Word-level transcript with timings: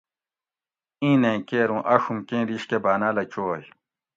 ایں 1.01 1.15
نیں 1.21 1.39
کیر 1.47 1.69
اوُں 1.71 1.81
آڛوم 1.93 2.19
کیں 2.27 2.43
دیش 2.49 2.63
کہ 2.69 2.77
باۤناۤلہ 2.83 3.23
چوئ 3.31 3.63